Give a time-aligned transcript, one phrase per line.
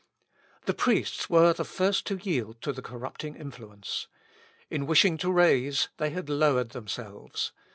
[0.65, 4.07] The priests were the first to yield to the corrupting influence.
[4.67, 7.51] In wishing to raise, they had lowered themselves.